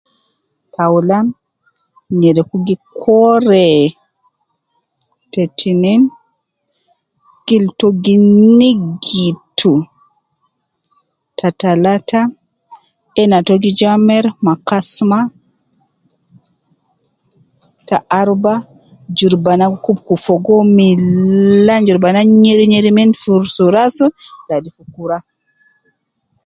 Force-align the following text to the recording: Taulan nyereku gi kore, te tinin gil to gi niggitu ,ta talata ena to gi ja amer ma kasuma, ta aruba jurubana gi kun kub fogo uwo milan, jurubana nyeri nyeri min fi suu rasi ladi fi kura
Taulan 0.73 1.27
nyereku 2.19 2.55
gi 2.67 2.75
kore, 3.03 3.69
te 5.31 5.43
tinin 5.57 6.01
gil 7.47 7.65
to 7.79 7.87
gi 8.03 8.15
niggitu 8.57 9.73
,ta 11.37 11.47
talata 11.59 12.21
ena 13.21 13.37
to 13.47 13.53
gi 13.63 13.71
ja 13.79 13.91
amer 13.97 14.25
ma 14.45 14.53
kasuma, 14.67 15.19
ta 17.87 17.97
aruba 18.19 18.53
jurubana 19.17 19.65
gi 19.71 19.77
kun 19.83 19.97
kub 20.05 20.19
fogo 20.25 20.49
uwo 20.53 20.63
milan, 20.77 21.81
jurubana 21.87 22.21
nyeri 22.43 22.65
nyeri 22.71 22.89
min 22.97 23.11
fi 23.21 23.29
suu 23.53 23.73
rasi 23.75 24.05
ladi 24.49 24.69
fi 24.75 24.83
kura 24.93 25.17